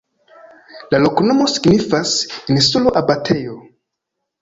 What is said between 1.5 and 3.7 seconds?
signifas: insulo-abatejo.